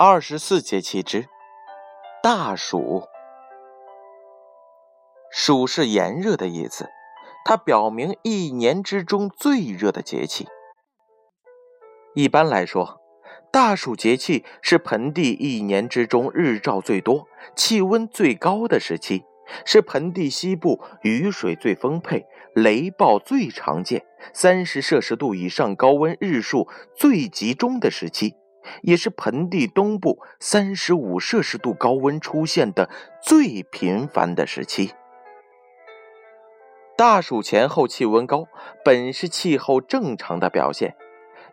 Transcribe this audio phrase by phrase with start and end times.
[0.00, 1.26] 二十四节气之
[2.22, 3.02] 大暑，
[5.28, 6.88] 暑是炎热的意思，
[7.44, 10.46] 它表明一年之中最热的节气。
[12.14, 13.00] 一般来说，
[13.50, 17.26] 大暑节气是盆地一年之中日照最多、
[17.56, 19.24] 气温最高的时期，
[19.64, 28.36] 是盆地西部雨水最丰沛、雷暴最常见、三十摄氏度以上高温日数最集中的时期。
[28.82, 32.88] 也是盆地东部三十五摄氏度高温出现的
[33.22, 34.92] 最频繁的时期。
[36.96, 38.48] 大暑前后气温高，
[38.84, 40.96] 本是气候正常的表现，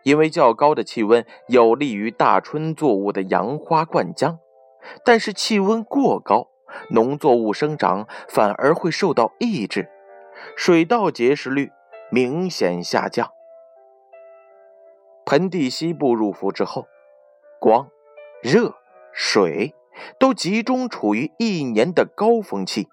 [0.02, 4.38] 因为较高的气温有利于大春作物的扬花灌浆。
[5.04, 6.48] 但是气温过高，
[6.90, 9.88] 农作物生长反而会受到抑制，
[10.56, 11.70] 水稻结实率
[12.10, 13.30] 明显下降。
[15.24, 16.86] 盆地西部入伏之后。
[17.60, 17.88] 光、
[18.42, 18.74] 热、
[19.12, 19.74] 水
[20.18, 22.88] 都集中处于一年的高峰期，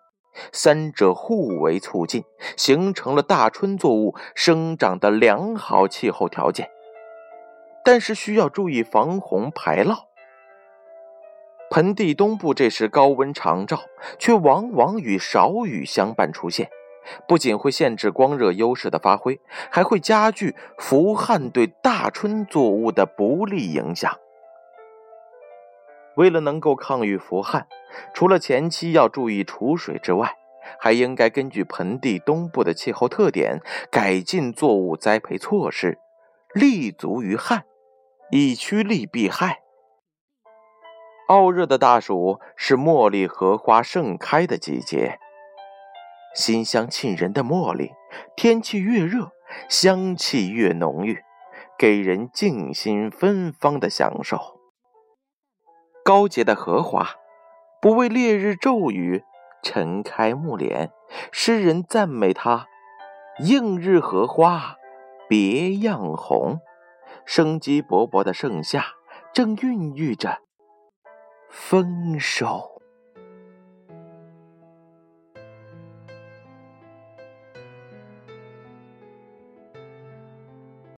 [0.52, 2.23] 三者互为促进，
[2.55, 6.70] 形成了大春作物生长的良好气候条件。
[7.86, 9.97] 但是需要注意防洪排涝。
[11.70, 13.80] 盆地东部这时高温长照，
[14.17, 16.70] 却往往与少雨相伴出现，
[17.27, 24.17] 不仅会限制光热优势的发挥，还会加剧伏旱对大春作物的不利影响。
[26.16, 27.67] 为了能够抗御伏旱，
[28.14, 30.36] 除了前期要注意储水之外，
[30.80, 33.59] 还应该根据盆地东部的气候特点，
[33.92, 35.97] 改进作物栽培措施，
[36.53, 37.64] 立足于旱，
[38.31, 39.61] 以趋利避害。
[41.28, 45.20] 傲热的大暑是茉莉荷花盛开的季节，
[46.36, 47.92] 馨香沁人的茉莉，
[48.36, 49.32] 天气越热，
[49.70, 51.23] 香气越浓郁，
[51.77, 54.52] 给人静心芬芳的享受。
[56.03, 57.11] 高洁的荷花，
[57.81, 59.23] 不为烈日骤雨
[59.61, 60.89] 晨开暮敛。
[61.31, 62.67] 诗人赞美它
[63.45, 64.75] ：“映日荷花
[65.30, 66.59] 别样红。”
[67.25, 68.86] 生机勃勃的盛夏
[69.33, 70.39] 正孕育着
[71.49, 72.73] 丰收。